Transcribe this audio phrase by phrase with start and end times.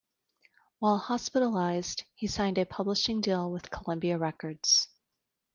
[0.79, 4.87] While hospitalized, he signed a publishing deal with Columbia Records.